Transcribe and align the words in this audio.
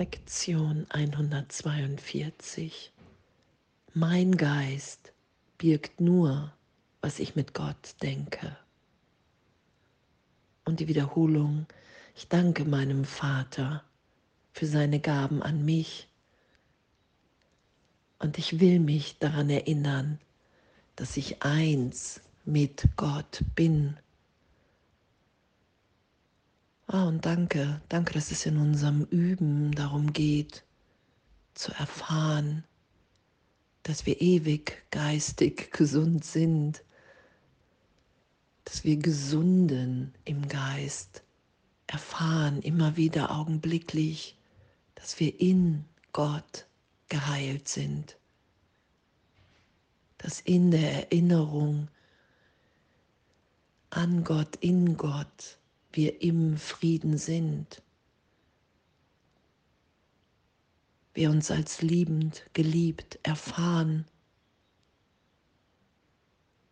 Lektion 0.00 0.86
142. 0.88 2.90
Mein 3.92 4.34
Geist 4.38 5.12
birgt 5.58 6.00
nur, 6.00 6.54
was 7.02 7.18
ich 7.18 7.36
mit 7.36 7.52
Gott 7.52 7.96
denke. 8.00 8.56
Und 10.64 10.80
die 10.80 10.88
Wiederholung, 10.88 11.66
ich 12.16 12.28
danke 12.28 12.64
meinem 12.64 13.04
Vater 13.04 13.84
für 14.54 14.64
seine 14.64 15.00
Gaben 15.00 15.42
an 15.42 15.66
mich. 15.66 16.08
Und 18.20 18.38
ich 18.38 18.58
will 18.58 18.80
mich 18.80 19.18
daran 19.18 19.50
erinnern, 19.50 20.18
dass 20.96 21.18
ich 21.18 21.42
eins 21.42 22.22
mit 22.46 22.88
Gott 22.96 23.44
bin 23.54 23.98
Ah, 26.92 27.04
und 27.04 27.24
danke, 27.24 27.80
danke, 27.88 28.14
dass 28.14 28.32
es 28.32 28.46
in 28.46 28.56
unserem 28.56 29.04
Üben 29.04 29.70
darum 29.70 30.12
geht, 30.12 30.64
zu 31.54 31.70
erfahren, 31.74 32.64
dass 33.84 34.06
wir 34.06 34.20
ewig 34.20 34.82
geistig 34.90 35.70
gesund 35.70 36.24
sind, 36.24 36.82
dass 38.64 38.82
wir 38.82 38.96
gesunden 38.96 40.12
im 40.24 40.48
Geist 40.48 41.22
erfahren, 41.86 42.60
immer 42.60 42.96
wieder 42.96 43.30
augenblicklich, 43.30 44.36
dass 44.96 45.20
wir 45.20 45.40
in 45.40 45.84
Gott 46.12 46.66
geheilt 47.08 47.68
sind, 47.68 48.16
dass 50.18 50.40
in 50.40 50.72
der 50.72 51.04
Erinnerung 51.04 51.86
an 53.90 54.24
Gott, 54.24 54.56
in 54.56 54.96
Gott, 54.96 55.59
wir 55.92 56.22
im 56.22 56.56
Frieden 56.56 57.18
sind. 57.18 57.82
Wir 61.14 61.30
uns 61.30 61.50
als 61.50 61.82
liebend, 61.82 62.44
geliebt 62.52 63.18
erfahren. 63.22 64.06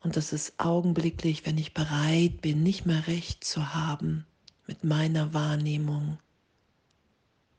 Und 0.00 0.16
das 0.16 0.32
ist 0.32 0.58
augenblicklich, 0.58 1.46
wenn 1.46 1.58
ich 1.58 1.74
bereit 1.74 2.40
bin, 2.40 2.62
nicht 2.62 2.86
mehr 2.86 3.06
recht 3.06 3.44
zu 3.44 3.74
haben 3.74 4.26
mit 4.66 4.84
meiner 4.84 5.32
Wahrnehmung, 5.32 6.18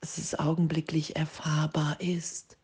dass 0.02 0.18
es 0.18 0.38
augenblicklich 0.38 1.16
erfahrbar 1.16 2.02
ist. 2.02 2.58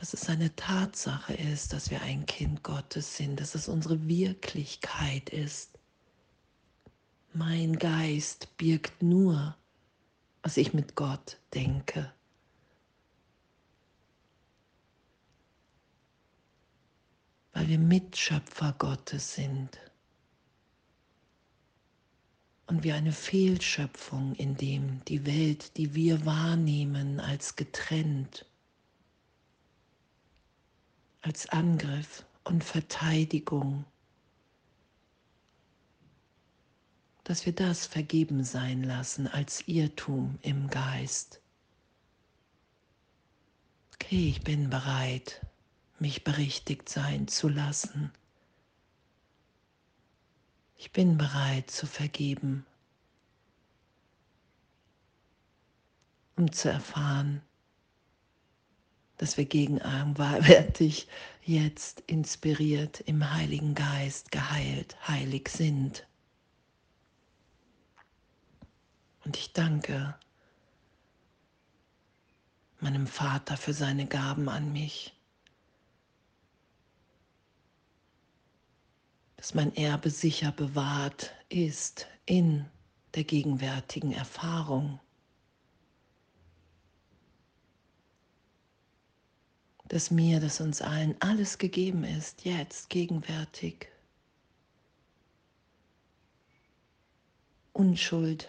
Dass 0.00 0.14
es 0.14 0.30
eine 0.30 0.56
Tatsache 0.56 1.34
ist, 1.34 1.74
dass 1.74 1.90
wir 1.90 2.00
ein 2.00 2.24
Kind 2.24 2.62
Gottes 2.62 3.18
sind, 3.18 3.38
dass 3.38 3.54
es 3.54 3.68
unsere 3.68 4.08
Wirklichkeit 4.08 5.28
ist. 5.28 5.78
Mein 7.34 7.78
Geist 7.78 8.56
birgt 8.56 9.02
nur, 9.02 9.54
was 10.42 10.56
ich 10.56 10.72
mit 10.72 10.94
Gott 10.94 11.38
denke. 11.52 12.10
Weil 17.52 17.68
wir 17.68 17.78
Mitschöpfer 17.78 18.74
Gottes 18.78 19.34
sind 19.34 19.78
und 22.68 22.84
wir 22.84 22.94
eine 22.94 23.12
Fehlschöpfung, 23.12 24.34
in 24.36 24.56
dem 24.56 25.04
die 25.04 25.26
Welt, 25.26 25.76
die 25.76 25.94
wir 25.94 26.24
wahrnehmen 26.24 27.20
als 27.20 27.54
getrennt, 27.54 28.46
als 31.30 31.48
Angriff 31.50 32.24
und 32.42 32.64
Verteidigung, 32.64 33.84
dass 37.22 37.46
wir 37.46 37.52
das 37.52 37.86
vergeben 37.86 38.42
sein 38.42 38.82
lassen 38.82 39.28
als 39.28 39.68
Irrtum 39.68 40.40
im 40.42 40.66
Geist. 40.66 41.40
Okay, 43.94 44.28
ich 44.28 44.42
bin 44.42 44.70
bereit, 44.70 45.46
mich 46.00 46.24
berichtigt 46.24 46.88
sein 46.88 47.28
zu 47.28 47.48
lassen. 47.48 48.10
Ich 50.78 50.90
bin 50.90 51.16
bereit 51.16 51.70
zu 51.70 51.86
vergeben, 51.86 52.66
um 56.34 56.50
zu 56.50 56.72
erfahren, 56.72 57.40
dass 59.20 59.36
wir 59.36 59.44
gegenwärtig 59.44 61.06
jetzt 61.44 62.00
inspiriert 62.06 63.00
im 63.00 63.34
Heiligen 63.34 63.74
Geist 63.74 64.32
geheilt, 64.32 64.96
heilig 65.06 65.50
sind. 65.50 66.06
Und 69.26 69.36
ich 69.36 69.52
danke 69.52 70.18
meinem 72.78 73.06
Vater 73.06 73.58
für 73.58 73.74
seine 73.74 74.06
Gaben 74.06 74.48
an 74.48 74.72
mich, 74.72 75.14
dass 79.36 79.52
mein 79.52 79.76
Erbe 79.76 80.08
sicher 80.08 80.50
bewahrt 80.50 81.34
ist 81.50 82.06
in 82.24 82.64
der 83.14 83.24
gegenwärtigen 83.24 84.12
Erfahrung. 84.12 84.98
Dass 89.90 90.12
mir, 90.12 90.38
dass 90.38 90.60
uns 90.60 90.82
allen 90.82 91.16
alles 91.18 91.58
gegeben 91.58 92.04
ist, 92.04 92.44
jetzt, 92.44 92.90
gegenwärtig. 92.90 93.88
Unschuld, 97.72 98.48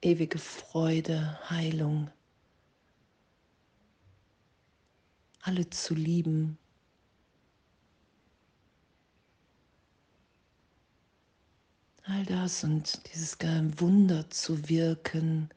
ewige 0.00 0.38
Freude, 0.38 1.38
Heilung. 1.48 2.10
Alle 5.42 5.70
zu 5.70 5.94
lieben. 5.94 6.58
All 12.02 12.26
das 12.26 12.64
und 12.64 13.00
dieses 13.12 13.38
Wunder 13.78 14.28
zu 14.30 14.68
wirken 14.68 15.48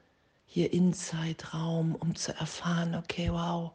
hier 0.46 0.72
in 0.72 0.94
Zeitraum, 0.94 1.96
um 1.96 2.16
zu 2.16 2.32
erfahren, 2.36 2.94
okay, 2.94 3.32
wow, 3.32 3.72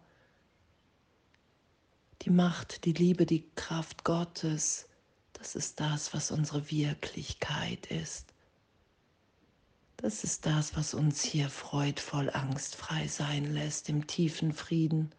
die 2.23 2.31
Macht, 2.31 2.85
die 2.85 2.93
Liebe, 2.93 3.27
die 3.27 3.49
Kraft 3.55 4.05
Gottes, 4.05 4.89
das 5.33 5.55
ist 5.55 5.81
das, 5.81 6.13
was 6.13 6.31
unsere 6.31 6.71
Wirklichkeit 6.71 7.87
ist. 7.87 8.35
Das 9.97 10.25
ist 10.25 10.47
das, 10.47 10.77
was 10.77 10.95
uns 10.95 11.23
hier 11.23 11.49
freudvoll, 11.49 12.31
angstfrei 12.31 13.07
sein 13.07 13.53
lässt, 13.53 13.89
im 13.89 14.07
tiefen 14.07 14.53
Frieden. 14.53 15.13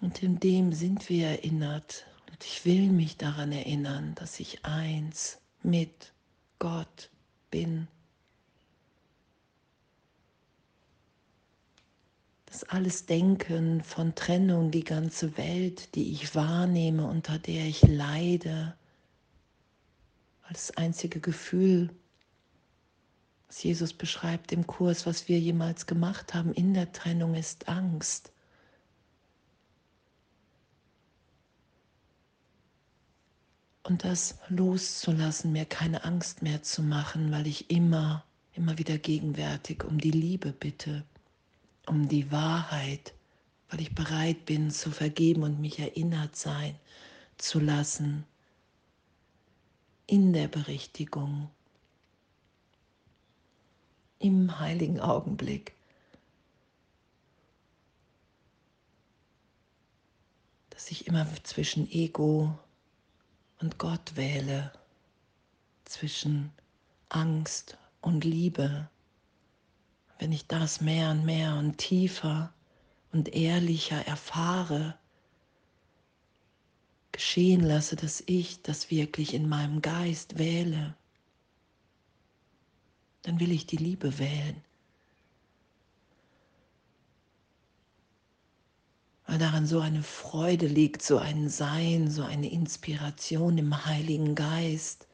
Und 0.00 0.22
in 0.22 0.38
dem 0.40 0.72
sind 0.72 1.08
wir 1.08 1.28
erinnert. 1.28 2.06
Und 2.30 2.44
ich 2.44 2.66
will 2.66 2.90
mich 2.90 3.16
daran 3.16 3.52
erinnern, 3.52 4.14
dass 4.14 4.40
ich 4.40 4.64
eins 4.64 5.38
mit 5.62 6.12
Gott 6.58 7.10
bin. 7.50 7.88
Das 12.54 12.62
alles 12.62 13.04
Denken 13.06 13.82
von 13.82 14.14
Trennung, 14.14 14.70
die 14.70 14.84
ganze 14.84 15.36
Welt, 15.36 15.92
die 15.96 16.12
ich 16.12 16.36
wahrnehme, 16.36 17.04
unter 17.04 17.36
der 17.36 17.66
ich 17.66 17.82
leide, 17.82 18.76
das 20.48 20.70
einzige 20.76 21.18
Gefühl, 21.18 21.90
was 23.48 23.60
Jesus 23.60 23.92
beschreibt 23.92 24.52
im 24.52 24.68
Kurs, 24.68 25.04
was 25.04 25.26
wir 25.26 25.40
jemals 25.40 25.86
gemacht 25.86 26.32
haben 26.32 26.52
in 26.54 26.74
der 26.74 26.92
Trennung, 26.92 27.34
ist 27.34 27.68
Angst. 27.68 28.30
Und 33.82 34.04
das 34.04 34.38
loszulassen, 34.48 35.50
mir 35.50 35.64
keine 35.64 36.04
Angst 36.04 36.40
mehr 36.40 36.62
zu 36.62 36.84
machen, 36.84 37.32
weil 37.32 37.48
ich 37.48 37.68
immer, 37.68 38.24
immer 38.52 38.78
wieder 38.78 38.96
gegenwärtig 38.96 39.82
um 39.82 39.98
die 39.98 40.12
Liebe 40.12 40.52
bitte 40.52 41.04
um 41.86 42.08
die 42.08 42.30
Wahrheit, 42.30 43.14
weil 43.68 43.80
ich 43.80 43.94
bereit 43.94 44.46
bin 44.46 44.70
zu 44.70 44.90
vergeben 44.90 45.42
und 45.42 45.60
mich 45.60 45.78
erinnert 45.78 46.36
sein 46.36 46.78
zu 47.38 47.60
lassen 47.60 48.24
in 50.06 50.32
der 50.32 50.48
Berichtigung, 50.48 51.50
im 54.18 54.58
heiligen 54.58 55.00
Augenblick. 55.00 55.74
Dass 60.70 60.90
ich 60.90 61.06
immer 61.06 61.26
zwischen 61.44 61.90
Ego 61.90 62.58
und 63.60 63.78
Gott 63.78 64.16
wähle, 64.16 64.72
zwischen 65.84 66.52
Angst 67.08 67.78
und 68.00 68.24
Liebe 68.24 68.88
wenn 70.18 70.32
ich 70.32 70.46
das 70.46 70.80
mehr 70.80 71.10
und 71.10 71.24
mehr 71.24 71.54
und 71.56 71.78
tiefer 71.78 72.52
und 73.12 73.34
ehrlicher 73.34 74.06
erfahre, 74.06 74.98
geschehen 77.12 77.60
lasse, 77.60 77.96
dass 77.96 78.22
ich 78.26 78.62
das 78.62 78.90
wirklich 78.90 79.34
in 79.34 79.48
meinem 79.48 79.82
Geist 79.82 80.38
wähle, 80.38 80.96
dann 83.22 83.40
will 83.40 83.52
ich 83.52 83.66
die 83.66 83.76
Liebe 83.76 84.18
wählen. 84.18 84.62
Weil 89.26 89.38
daran 89.38 89.66
so 89.66 89.80
eine 89.80 90.02
Freude 90.02 90.66
liegt, 90.66 91.02
so 91.02 91.18
ein 91.18 91.48
Sein, 91.48 92.10
so 92.10 92.22
eine 92.24 92.50
Inspiration 92.50 93.56
im 93.58 93.86
Heiligen 93.86 94.34
Geist. 94.34 95.06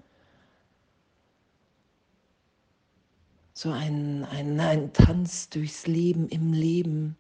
So 3.63 3.71
ein, 3.73 4.25
ein, 4.25 4.59
ein 4.59 4.91
Tanz 4.95 5.51
durchs 5.51 5.87
Leben, 5.87 6.31
im 6.31 6.55
Leben 6.55 7.19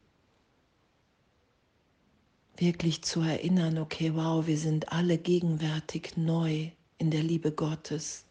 wirklich 2.56 3.02
zu 3.02 3.20
erinnern, 3.20 3.76
okay, 3.76 4.14
wow, 4.14 4.46
wir 4.46 4.56
sind 4.56 4.90
alle 4.90 5.18
gegenwärtig 5.18 6.16
neu 6.16 6.70
in 6.96 7.10
der 7.10 7.22
Liebe 7.22 7.52
Gottes. 7.52 8.24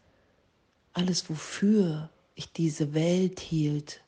Alles, 0.92 1.30
wofür 1.30 2.10
ich 2.34 2.52
diese 2.52 2.94
Welt 2.94 3.38
hielt, 3.38 4.02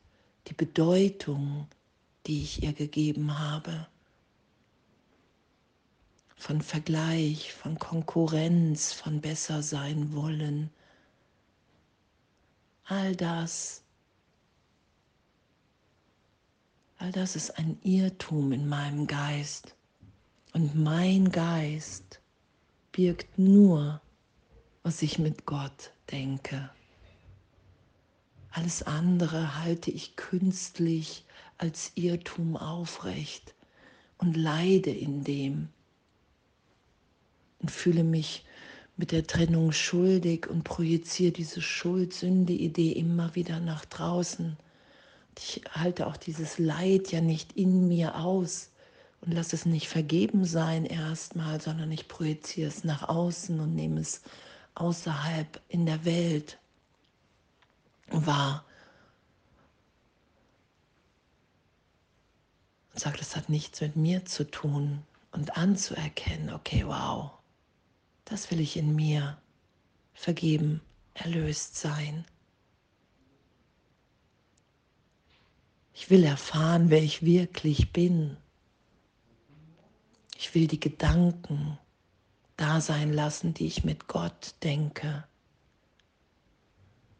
die 0.49 0.55
Bedeutung, 0.55 1.69
die 2.27 2.43
ich 2.43 2.65
ihr 2.65 2.73
gegeben 2.73 3.39
habe. 3.39 3.87
Von 6.35 6.61
Vergleich, 6.61 7.53
von 7.53 7.79
Konkurrenz, 7.79 8.93
von 8.93 9.21
besser 9.21 9.63
sein 9.63 10.13
wollen. 10.13 10.71
All 12.87 13.15
das, 13.15 13.82
all 17.03 17.11
das 17.11 17.35
ist 17.35 17.59
ein 17.59 17.79
Irrtum 17.83 18.53
in 18.53 18.69
meinem 18.69 19.09
Geist. 19.09 19.75
Und 20.53 20.77
mein 20.77 21.33
Geist 21.33 22.21
birgt 22.93 23.41
nur, 23.41 24.01
was 24.85 25.03
ich 25.03 25.19
mit 25.19 25.45
Gott 25.45 25.91
denke. 26.13 26.71
Alles 28.53 28.85
andere 28.85 29.59
halte 29.59 29.91
ich 29.91 30.15
künstlich 30.15 31.25
als 31.59 31.91
Irrtum 31.97 32.57
aufrecht 32.57 33.53
und 34.19 34.37
leide 34.37 34.91
in 34.91 35.25
dem 35.25 35.71
und 37.59 37.73
fühle 37.73 38.05
mich 38.05 38.45
mit 38.97 39.11
der 39.11 39.27
Trennung 39.27 39.73
schuldig 39.73 40.47
und 40.49 40.63
projiziere 40.63 41.33
diese 41.33 41.63
Schuld-Sünde-Idee 41.63 42.93
immer 42.93 43.35
wieder 43.35 43.59
nach 43.59 43.85
draußen. 43.87 44.57
Ich 45.39 45.63
halte 45.71 46.07
auch 46.07 46.17
dieses 46.17 46.59
Leid 46.59 47.11
ja 47.11 47.21
nicht 47.21 47.53
in 47.55 47.89
mir 47.89 48.17
aus, 48.17 48.73
und 49.23 49.33
lass 49.33 49.53
es 49.53 49.67
nicht 49.67 49.89
vergeben 49.89 50.45
sein 50.45 50.85
erstmal, 50.85 51.61
sondern 51.61 51.93
ich 51.93 52.09
projiziere 52.09 52.69
es 52.69 52.83
nach 52.83 53.09
außen 53.09 53.61
und 53.61 53.75
nehme 53.75 54.01
es 54.01 54.23
außerhalb 54.75 55.61
in 55.69 55.87
der 55.87 56.05
Welt 56.05 56.59
wahr. 58.09 58.65
Und 62.93 63.01
sage, 63.01 63.17
das 63.17 63.37
hat 63.37 63.49
nichts 63.49 63.81
mit 63.81 63.95
mir 63.95 64.25
zu 64.25 64.45
tun 64.51 65.03
und 65.31 65.57
anzuerkennen, 65.57 66.53
okay, 66.53 66.85
wow, 66.85 67.31
das 68.25 68.51
will 68.51 68.61
ich 68.61 68.77
in 68.77 68.95
mir 68.95 69.39
vergeben, 70.15 70.81
erlöst 71.15 71.77
sein. 71.77 72.25
Ich 76.03 76.11
will 76.11 76.25
erfahren, 76.25 76.91
wer 76.91 77.01
ich 77.01 77.25
wirklich 77.25 77.93
bin. 77.93 78.37
Ich 80.37 80.53
will 80.53 80.67
die 80.67 80.81
Gedanken 80.81 81.79
da 82.57 82.81
sein 82.81 83.13
lassen, 83.13 83.55
die 83.55 83.69
ich 83.69 83.85
mit 83.85 84.09
Gott 84.09 84.57
denke. 84.65 85.23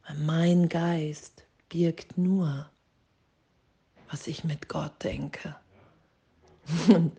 Weil 0.05 0.17
mein 0.17 0.69
Geist 0.69 1.45
birgt 1.69 2.19
nur, 2.19 2.69
was 4.11 4.27
ich 4.27 4.43
mit 4.43 4.69
Gott 4.69 5.05
denke. 5.05 5.55
Und, 6.89 7.13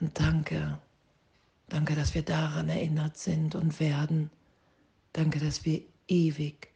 und 0.00 0.18
danke, 0.18 0.78
danke, 1.68 1.94
dass 1.94 2.14
wir 2.14 2.22
daran 2.22 2.70
erinnert 2.70 3.18
sind 3.18 3.54
und 3.54 3.80
werden. 3.80 4.30
Danke, 5.12 5.40
dass 5.40 5.66
wir 5.66 5.82
ewig 6.08 6.72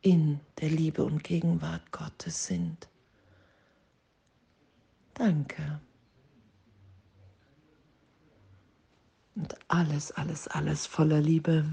in 0.00 0.40
der 0.60 0.70
Liebe 0.70 1.04
und 1.04 1.22
Gegenwart 1.22 1.92
Gottes 1.92 2.46
sind. 2.46 2.88
Danke. 5.14 5.80
Und 9.36 9.56
alles, 9.68 10.12
alles, 10.12 10.48
alles 10.48 10.86
voller 10.86 11.20
Liebe. 11.20 11.64